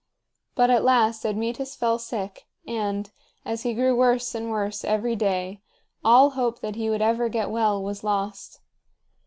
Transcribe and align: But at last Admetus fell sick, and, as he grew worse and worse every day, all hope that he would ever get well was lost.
But 0.55 0.71
at 0.71 0.83
last 0.83 1.27
Admetus 1.27 1.75
fell 1.75 1.99
sick, 1.99 2.47
and, 2.67 3.11
as 3.45 3.61
he 3.61 3.75
grew 3.75 3.95
worse 3.95 4.33
and 4.33 4.49
worse 4.49 4.83
every 4.83 5.15
day, 5.15 5.61
all 6.03 6.31
hope 6.31 6.59
that 6.61 6.75
he 6.75 6.89
would 6.89 7.03
ever 7.03 7.29
get 7.29 7.51
well 7.51 7.79
was 7.83 8.03
lost. 8.03 8.61